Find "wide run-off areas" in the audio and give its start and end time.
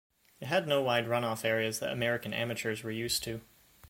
0.81-1.77